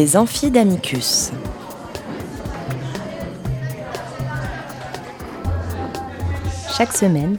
[0.00, 1.30] Les amphis d'Amicus.
[6.74, 7.36] Chaque semaine,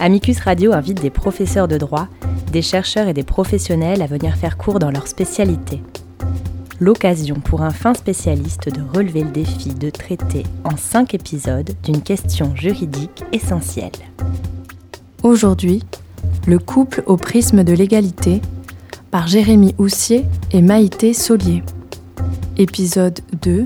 [0.00, 2.08] Amicus Radio invite des professeurs de droit,
[2.50, 5.80] des chercheurs et des professionnels à venir faire cours dans leur spécialité.
[6.80, 12.02] L'occasion pour un fin spécialiste de relever le défi de traiter en cinq épisodes d'une
[12.02, 13.92] question juridique essentielle.
[15.22, 15.84] Aujourd'hui,
[16.48, 18.42] le couple au prisme de l'égalité
[19.12, 21.62] par Jérémy Houssier et Maïté Solier.
[22.62, 23.64] Épisode 2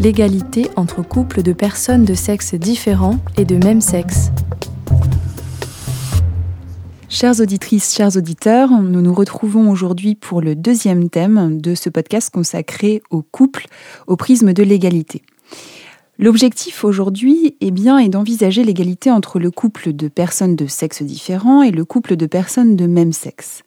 [0.00, 4.32] L'égalité entre couples de personnes de sexe différents et de même sexe.
[7.08, 12.30] Chères auditrices, chers auditeurs, nous nous retrouvons aujourd'hui pour le deuxième thème de ce podcast
[12.34, 13.66] consacré au couple
[14.08, 15.22] au prisme de l'égalité.
[16.16, 21.62] L'objectif aujourd'hui eh bien, est d'envisager l'égalité entre le couple de personnes de sexe différents
[21.62, 23.62] et le couple de personnes de même sexe.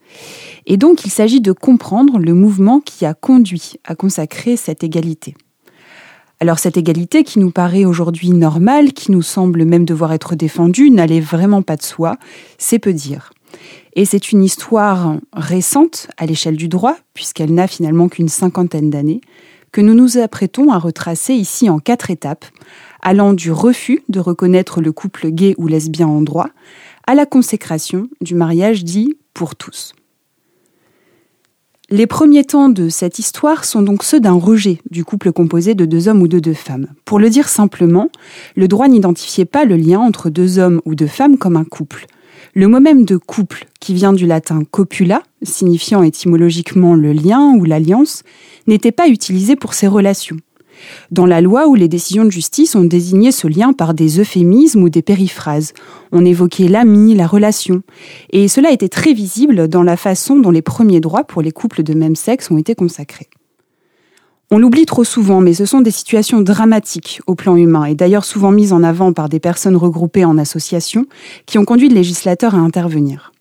[0.66, 5.36] Et donc il s'agit de comprendre le mouvement qui a conduit à consacrer cette égalité.
[6.40, 10.90] Alors cette égalité qui nous paraît aujourd'hui normale, qui nous semble même devoir être défendue,
[10.90, 12.16] n'allait vraiment pas de soi,
[12.58, 13.34] c'est peu dire.
[13.96, 19.22] Et c'est une histoire récente à l'échelle du droit, puisqu'elle n'a finalement qu'une cinquantaine d'années,
[19.72, 22.46] que nous nous apprêtons à retracer ici en quatre étapes,
[23.02, 26.50] allant du refus de reconnaître le couple gay ou lesbien en droit
[27.06, 29.94] à la consécration du mariage dit pour tous.
[31.90, 35.86] Les premiers temps de cette histoire sont donc ceux d'un rejet du couple composé de
[35.86, 36.88] deux hommes ou de deux femmes.
[37.06, 38.10] Pour le dire simplement,
[38.58, 42.08] le droit n'identifiait pas le lien entre deux hommes ou deux femmes comme un couple.
[42.58, 47.66] Le mot même de couple, qui vient du latin copula, signifiant étymologiquement le lien ou
[47.66, 48.24] l'alliance,
[48.66, 50.38] n'était pas utilisé pour ces relations.
[51.12, 54.82] Dans la loi où les décisions de justice ont désigné ce lien par des euphémismes
[54.82, 55.74] ou des périphrases,
[56.12, 57.84] on évoquait l'ami, la relation,
[58.32, 61.84] et cela était très visible dans la façon dont les premiers droits pour les couples
[61.84, 63.30] de même sexe ont été consacrés.
[64.50, 68.24] On l'oublie trop souvent, mais ce sont des situations dramatiques au plan humain, et d'ailleurs
[68.24, 71.06] souvent mises en avant par des personnes regroupées en associations,
[71.46, 73.34] qui ont conduit le législateur à intervenir.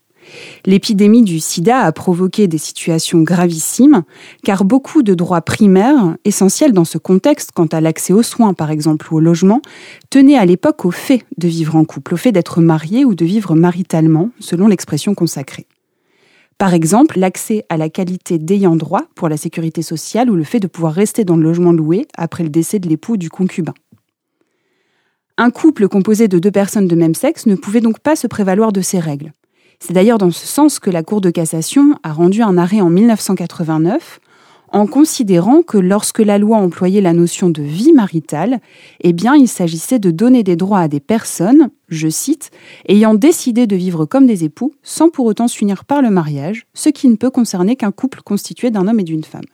[0.65, 4.03] L'épidémie du sida a provoqué des situations gravissimes,
[4.43, 8.69] car beaucoup de droits primaires, essentiels dans ce contexte quant à l'accès aux soins par
[8.69, 9.61] exemple ou au logement,
[10.09, 13.23] tenaient à l'époque au fait de vivre en couple, au fait d'être marié ou de
[13.23, 15.67] vivre maritalement, selon l'expression consacrée.
[16.57, 20.59] Par exemple, l'accès à la qualité d'ayant droit pour la sécurité sociale ou le fait
[20.59, 23.75] de pouvoir rester dans le logement loué après le décès de l'époux ou du concubin.
[25.37, 28.71] Un couple composé de deux personnes de même sexe ne pouvait donc pas se prévaloir
[28.71, 29.33] de ces règles.
[29.79, 32.89] C'est d'ailleurs dans ce sens que la Cour de cassation a rendu un arrêt en
[32.89, 34.19] 1989
[34.69, 38.59] en considérant que lorsque la loi employait la notion de vie maritale,
[39.01, 42.51] eh il s'agissait de donner des droits à des personnes, je cite,
[42.89, 46.89] ayant décidé de vivre comme des époux sans pour autant s'unir par le mariage, ce
[46.89, 49.45] qui ne peut concerner qu'un couple constitué d'un homme et d'une femme.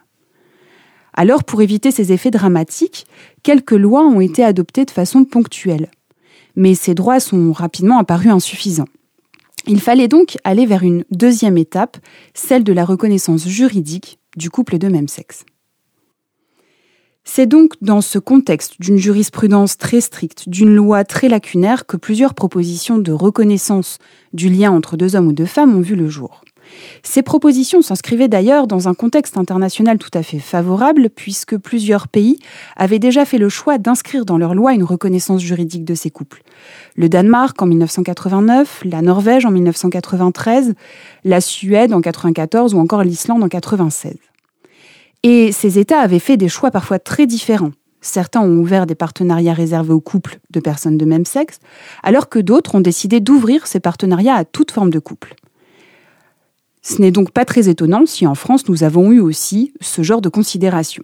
[1.13, 3.05] Alors, pour éviter ces effets dramatiques,
[3.43, 5.89] quelques lois ont été adoptées de façon ponctuelle.
[6.55, 8.87] Mais ces droits sont rapidement apparus insuffisants.
[9.67, 11.97] Il fallait donc aller vers une deuxième étape,
[12.33, 15.45] celle de la reconnaissance juridique du couple de même sexe.
[17.25, 22.33] C'est donc dans ce contexte d'une jurisprudence très stricte, d'une loi très lacunaire, que plusieurs
[22.33, 23.97] propositions de reconnaissance
[24.33, 26.41] du lien entre deux hommes ou deux femmes ont vu le jour.
[27.03, 32.39] Ces propositions s'inscrivaient d'ailleurs dans un contexte international tout à fait favorable, puisque plusieurs pays
[32.75, 36.43] avaient déjà fait le choix d'inscrire dans leur loi une reconnaissance juridique de ces couples.
[36.95, 40.73] Le Danemark en 1989, la Norvège en 1993,
[41.23, 44.15] la Suède en 1994 ou encore l'Islande en 1996.
[45.23, 47.71] Et ces États avaient fait des choix parfois très différents.
[48.01, 51.59] Certains ont ouvert des partenariats réservés aux couples de personnes de même sexe,
[52.03, 55.35] alors que d'autres ont décidé d'ouvrir ces partenariats à toute forme de couple.
[56.93, 60.21] Ce n'est donc pas très étonnant si en France nous avons eu aussi ce genre
[60.21, 61.01] de considération.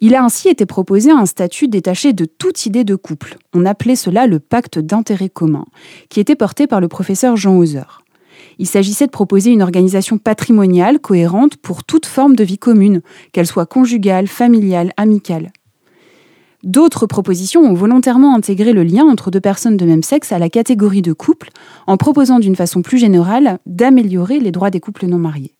[0.00, 3.36] Il a ainsi été proposé un statut détaché de toute idée de couple.
[3.54, 5.64] On appelait cela le pacte d'intérêt commun,
[6.10, 7.82] qui était porté par le professeur Jean Hauser.
[8.60, 13.02] Il s'agissait de proposer une organisation patrimoniale cohérente pour toute forme de vie commune,
[13.32, 15.50] qu'elle soit conjugale, familiale, amicale.
[16.64, 20.48] D'autres propositions ont volontairement intégré le lien entre deux personnes de même sexe à la
[20.48, 21.50] catégorie de couple,
[21.86, 25.54] en proposant d'une façon plus générale d'améliorer les droits des couples non mariés.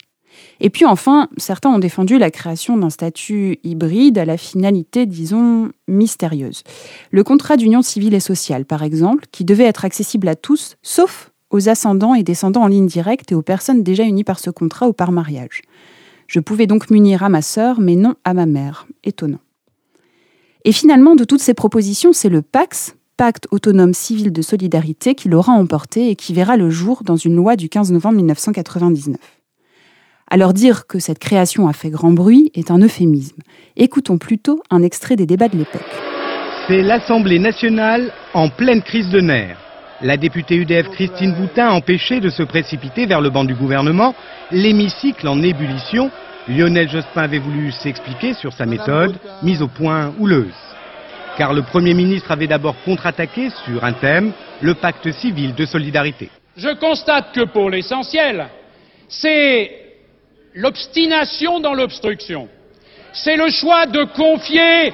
[0.61, 5.71] Et puis enfin, certains ont défendu la création d'un statut hybride à la finalité, disons,
[5.89, 6.63] mystérieuse.
[7.11, 11.33] Le contrat d'union civile et sociale, par exemple, qui devait être accessible à tous, sauf
[11.51, 14.89] aux ascendants et descendants en ligne directe et aux personnes déjà unies par ce contrat
[14.89, 15.61] ou par mariage.
[16.29, 18.87] Je pouvais donc m'unir à ma sœur, mais non à ma mère.
[19.05, 19.44] Étonnant.
[20.67, 25.29] Et finalement, de toutes ces propositions, c'est le PAX, Pacte autonome civil de solidarité, qui
[25.29, 29.17] l'aura emporté et qui verra le jour dans une loi du 15 novembre 1999.
[30.29, 33.41] Alors dire que cette création a fait grand bruit est un euphémisme.
[33.77, 35.83] Écoutons plutôt un extrait des débats de l'époque.
[36.67, 39.59] C'est l'Assemblée nationale en pleine crise de nerfs.
[40.01, 44.15] La députée UDF Christine Boutin empêchée de se précipiter vers le banc du gouvernement,
[44.51, 46.11] l'hémicycle en ébullition,
[46.47, 50.53] Lionel Jospin avait voulu s'expliquer sur sa méthode, mise au point houleuse.
[51.39, 56.31] Car le Premier ministre avait d'abord contre-attaqué sur un thème, le pacte civil de solidarité.
[56.57, 58.47] Je constate que pour l'essentiel,
[59.09, 59.71] c'est
[60.55, 62.49] l'obstination dans l'obstruction.
[63.13, 64.93] C'est le choix de confier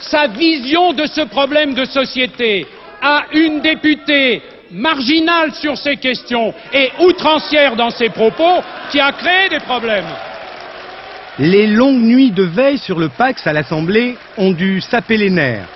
[0.00, 2.66] sa vision de ce problème de société
[3.00, 9.48] à une députée marginale sur ces questions et outrancière dans ses propos qui a créé
[9.48, 10.04] des problèmes.
[11.38, 15.68] Les longues nuits de veille sur le Pax à l'Assemblée ont dû saper les nerfs.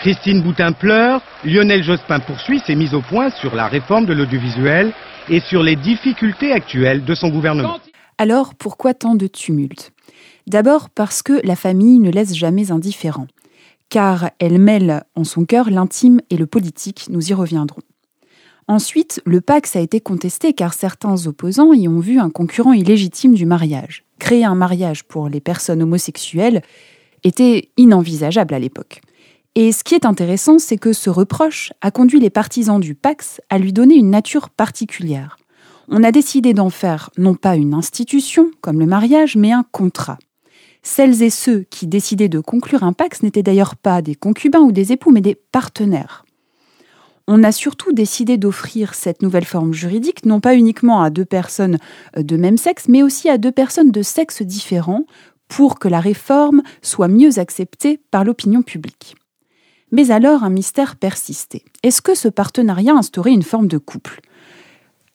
[0.00, 4.92] Christine Boutin pleure, Lionel Jospin poursuit ses mises au point sur la réforme de l'audiovisuel
[5.28, 7.78] et sur les difficultés actuelles de son gouvernement.
[8.18, 9.92] Alors pourquoi tant de tumulte
[10.46, 13.26] D'abord parce que la famille ne laisse jamais indifférent
[13.92, 17.82] car elle mêle en son cœur l'intime et le politique, nous y reviendrons.
[18.66, 23.34] Ensuite, le Pax a été contesté car certains opposants y ont vu un concurrent illégitime
[23.34, 24.04] du mariage.
[24.22, 26.62] Créer un mariage pour les personnes homosexuelles
[27.24, 29.00] était inenvisageable à l'époque.
[29.56, 33.40] Et ce qui est intéressant, c'est que ce reproche a conduit les partisans du Pax
[33.50, 35.38] à lui donner une nature particulière.
[35.88, 40.18] On a décidé d'en faire non pas une institution, comme le mariage, mais un contrat.
[40.84, 44.70] Celles et ceux qui décidaient de conclure un pax n'étaient d'ailleurs pas des concubins ou
[44.70, 46.24] des époux, mais des partenaires.
[47.28, 51.78] On a surtout décidé d'offrir cette nouvelle forme juridique non pas uniquement à deux personnes
[52.16, 55.04] euh, de même sexe, mais aussi à deux personnes de sexe différents
[55.48, 59.16] pour que la réforme soit mieux acceptée par l'opinion publique.
[59.92, 61.64] Mais alors un mystère persistait.
[61.82, 64.20] Est-ce que ce partenariat instaurait une forme de couple?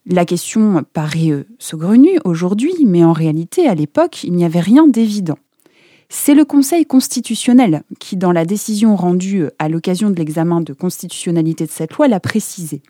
[0.05, 4.87] La question paraît euh, saugrenue aujourd'hui, mais en réalité, à l'époque, il n'y avait rien
[4.87, 5.37] d'évident.
[6.09, 11.65] C'est le Conseil constitutionnel qui, dans la décision rendue à l'occasion de l'examen de constitutionnalité
[11.65, 12.81] de cette loi, l'a précisé.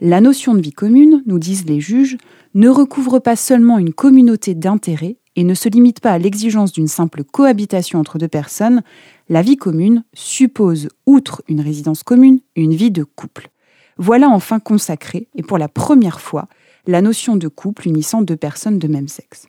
[0.00, 2.16] La notion de vie commune, nous disent les juges,
[2.54, 6.88] ne recouvre pas seulement une communauté d'intérêts et ne se limite pas à l'exigence d'une
[6.88, 8.82] simple cohabitation entre deux personnes,
[9.28, 13.50] la vie commune suppose, outre une résidence commune, une vie de couple.
[13.98, 16.48] Voilà enfin consacré, et pour la première fois,
[16.86, 19.46] la notion de couple unissant deux personnes de même sexe.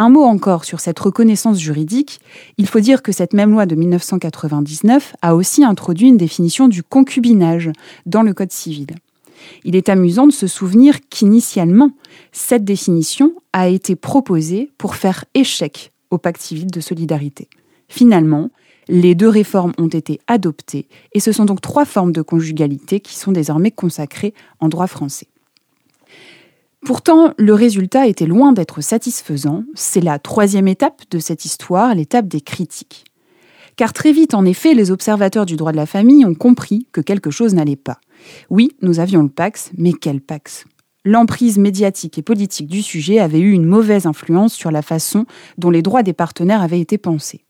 [0.00, 2.20] Un mot encore sur cette reconnaissance juridique.
[2.56, 6.82] Il faut dire que cette même loi de 1999 a aussi introduit une définition du
[6.82, 7.70] concubinage
[8.06, 8.86] dans le Code civil.
[9.62, 11.90] Il est amusant de se souvenir qu'initialement,
[12.32, 17.50] cette définition a été proposée pour faire échec au pacte civil de solidarité.
[17.88, 18.48] Finalement,
[18.88, 23.18] les deux réformes ont été adoptées et ce sont donc trois formes de conjugalité qui
[23.18, 25.26] sont désormais consacrées en droit français.
[26.84, 29.64] Pourtant, le résultat était loin d'être satisfaisant.
[29.74, 33.04] C'est la troisième étape de cette histoire, l'étape des critiques.
[33.76, 37.00] Car très vite, en effet, les observateurs du droit de la famille ont compris que
[37.00, 38.00] quelque chose n'allait pas.
[38.48, 40.64] Oui, nous avions le Pax, mais quel Pax?
[41.04, 45.24] L'emprise médiatique et politique du sujet avait eu une mauvaise influence sur la façon
[45.56, 47.44] dont les droits des partenaires avaient été pensés.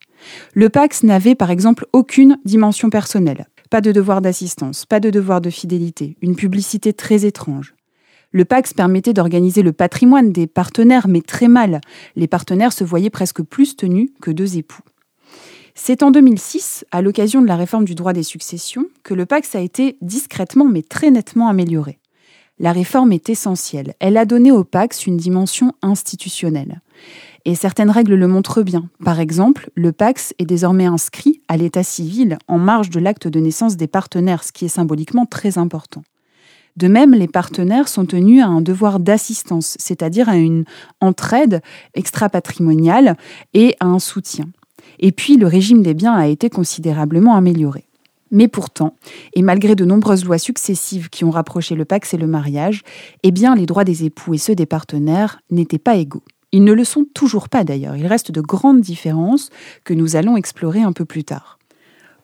[0.55, 3.49] Le Pax n'avait par exemple aucune dimension personnelle.
[3.71, 7.75] Pas de devoir d'assistance, pas de devoir de fidélité, une publicité très étrange.
[8.33, 11.81] Le Pax permettait d'organiser le patrimoine des partenaires, mais très mal.
[12.15, 14.83] Les partenaires se voyaient presque plus tenus que deux époux.
[15.75, 19.55] C'est en 2006, à l'occasion de la réforme du droit des successions, que le Pax
[19.55, 21.99] a été discrètement mais très nettement amélioré.
[22.61, 23.95] La réforme est essentielle.
[23.99, 26.83] Elle a donné au Pax une dimension institutionnelle.
[27.47, 28.91] Et certaines règles le montrent bien.
[29.03, 33.41] Par exemple, le Pax est désormais inscrit à l'état civil en marge de l'acte de
[33.41, 36.03] naissance des partenaires, ce qui est symboliquement très important.
[36.77, 40.65] De même, les partenaires sont tenus à un devoir d'assistance, c'est-à-dire à une
[41.01, 41.63] entraide
[41.95, 43.17] extra-patrimoniale
[43.55, 44.47] et à un soutien.
[44.99, 47.87] Et puis, le régime des biens a été considérablement amélioré.
[48.31, 48.95] Mais pourtant,
[49.35, 52.83] et malgré de nombreuses lois successives qui ont rapproché le Pax et le mariage,
[53.25, 56.23] eh bien, les droits des époux et ceux des partenaires n'étaient pas égaux.
[56.53, 57.97] Ils ne le sont toujours pas d'ailleurs.
[57.97, 59.51] Il reste de grandes différences
[59.85, 61.60] que nous allons explorer un peu plus tard.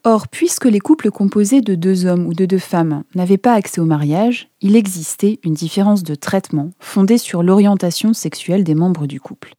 [0.08, 3.80] Or, puisque les couples composés de deux hommes ou de deux femmes n'avaient pas accès
[3.80, 9.18] au mariage, il existait une différence de traitement fondée sur l'orientation sexuelle des membres du
[9.18, 9.54] couple.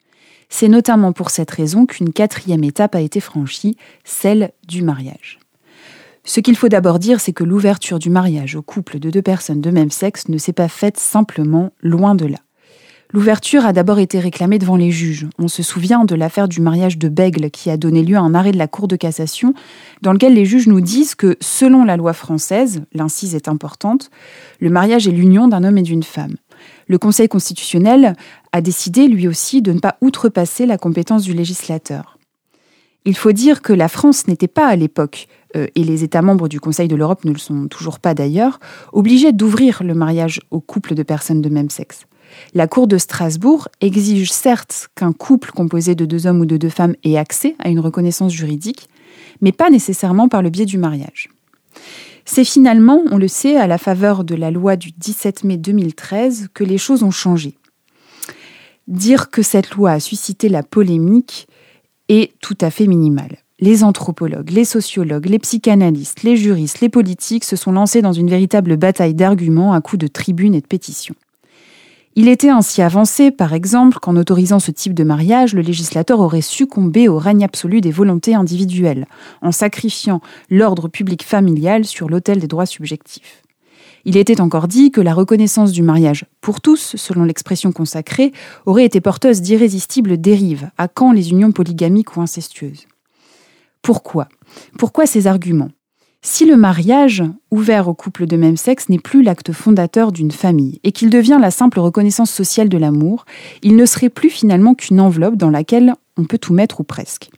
[0.48, 3.76] C'est notamment pour cette raison qu'une quatrième étape a été franchie,
[4.06, 5.40] celle du mariage.
[6.24, 9.60] Ce qu'il faut d'abord dire, c'est que l'ouverture du mariage au couple de deux personnes
[9.60, 12.40] de même sexe ne s'est pas faite simplement loin de là.
[13.14, 15.28] L'ouverture a d'abord été réclamée devant les juges.
[15.40, 18.36] On se souvient de l'affaire du mariage de Bègle qui a donné lieu à un
[18.36, 19.54] arrêt de la Cour de cassation
[20.02, 24.10] dans lequel les juges nous disent que, selon la loi française, l'incise est importante,
[24.60, 26.36] le mariage est l'union d'un homme et d'une femme.
[26.88, 28.16] Le Conseil constitutionnel
[28.52, 32.18] a décidé lui aussi de ne pas outrepasser la compétence du législateur.
[33.06, 36.50] Il faut dire que la France n'était pas à l'époque, euh, et les États membres
[36.50, 38.60] du Conseil de l'Europe ne le sont toujours pas d'ailleurs,
[38.92, 42.06] obligés d'ouvrir le mariage aux couples de personnes de même sexe.
[42.54, 46.70] La Cour de Strasbourg exige certes qu'un couple composé de deux hommes ou de deux
[46.70, 48.90] femmes ait accès à une reconnaissance juridique,
[49.42, 51.30] mais pas nécessairement par le biais du mariage.
[52.26, 56.50] C'est finalement, on le sait, à la faveur de la loi du 17 mai 2013
[56.54, 57.56] que les choses ont changé.
[58.88, 61.48] Dire que cette loi a suscité la polémique
[62.10, 63.38] est tout à fait minimal.
[63.60, 68.30] Les anthropologues, les sociologues, les psychanalystes, les juristes, les politiques se sont lancés dans une
[68.30, 71.16] véritable bataille d'arguments à coups de tribunes et de pétitions.
[72.20, 76.42] Il était ainsi avancé, par exemple, qu'en autorisant ce type de mariage, le législateur aurait
[76.42, 79.06] succombé au règne absolu des volontés individuelles,
[79.44, 80.20] en sacrifiant
[80.50, 83.44] l'ordre public familial sur l'autel des droits subjectifs.
[84.04, 88.32] Il était encore dit que la reconnaissance du mariage pour tous, selon l'expression consacrée,
[88.66, 92.88] aurait été porteuse d'irrésistibles dérives, à quand les unions polygamiques ou incestueuses.
[93.84, 94.28] Pourquoi?
[94.80, 95.70] Pourquoi ces arguments?
[96.22, 100.80] Si le mariage, ouvert aux couples de même sexe, n'est plus l'acte fondateur d'une famille
[100.84, 103.26] et qu'il devient la simple reconnaissance sociale de l'amour,
[103.62, 107.30] il ne serait plus finalement qu'une enveloppe dans laquelle on peut tout mettre ou presque.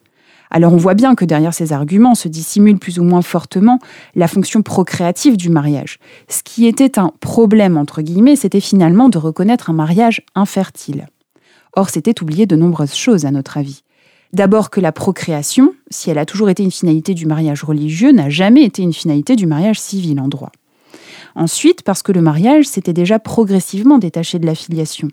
[0.51, 3.79] Alors on voit bien que derrière ces arguments se dissimule plus ou moins fortement
[4.15, 5.99] la fonction procréative du mariage.
[6.27, 11.07] Ce qui était un problème, entre guillemets, c'était finalement de reconnaître un mariage infertile.
[11.75, 13.83] Or, c'était oublier de nombreuses choses, à notre avis.
[14.31, 18.29] D'abord que la procréation, si elle a toujours été une finalité du mariage religieux, n'a
[18.29, 20.51] jamais été une finalité du mariage civil en droit.
[21.35, 25.07] Ensuite, parce que le mariage s'était déjà progressivement détaché de la filiation.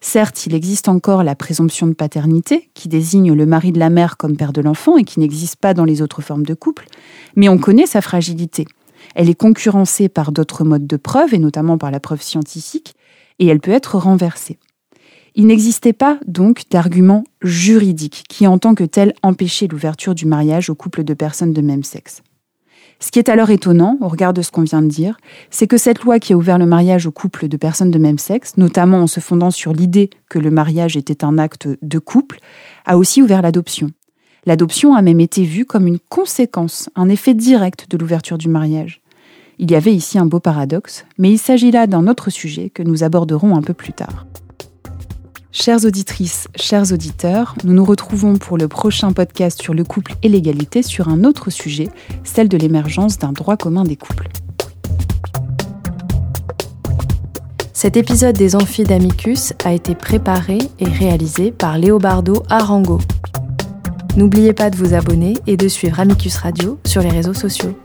[0.00, 4.16] Certes, il existe encore la présomption de paternité, qui désigne le mari de la mère
[4.16, 6.86] comme père de l'enfant et qui n'existe pas dans les autres formes de couple,
[7.36, 8.66] mais on connaît sa fragilité.
[9.14, 12.94] Elle est concurrencée par d'autres modes de preuve, et notamment par la preuve scientifique,
[13.38, 14.58] et elle peut être renversée.
[15.34, 20.68] Il n'existait pas donc d'argument juridique qui en tant que tel empêchait l'ouverture du mariage
[20.68, 22.22] aux couples de personnes de même sexe.
[23.00, 25.16] Ce qui est alors étonnant, au regard de ce qu'on vient de dire,
[25.50, 28.18] c'est que cette loi qui a ouvert le mariage aux couples de personnes de même
[28.18, 32.38] sexe, notamment en se fondant sur l'idée que le mariage était un acte de couple,
[32.86, 33.90] a aussi ouvert l'adoption.
[34.46, 39.00] L'adoption a même été vue comme une conséquence, un effet direct de l'ouverture du mariage.
[39.58, 42.82] Il y avait ici un beau paradoxe, mais il s'agit là d'un autre sujet que
[42.82, 44.26] nous aborderons un peu plus tard.
[45.54, 50.30] Chères auditrices, chers auditeurs, nous nous retrouvons pour le prochain podcast sur le couple et
[50.30, 51.90] l'égalité sur un autre sujet,
[52.24, 54.30] celle de l'émergence d'un droit commun des couples.
[57.74, 62.98] Cet épisode des Amphis d'Amicus a été préparé et réalisé par Léobardo Arango.
[64.16, 67.76] N'oubliez pas de vous abonner et de suivre Amicus Radio sur les réseaux sociaux.